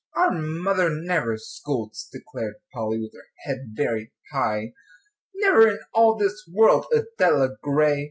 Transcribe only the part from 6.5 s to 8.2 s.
world, Adela Gray."